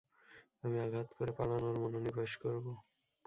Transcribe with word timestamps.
আমি 0.63 0.77
আঘাত 0.79 1.09
করে 1.17 1.31
পালানোতে 1.37 1.79
মনোনিবেশ 1.81 2.31
করব। 2.43 2.65